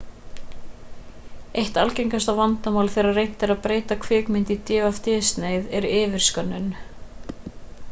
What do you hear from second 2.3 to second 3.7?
vandamálið þegar reynt er að